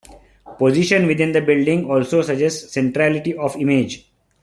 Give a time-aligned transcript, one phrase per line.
[0.57, 4.09] Position within the building also suggests centrality of image.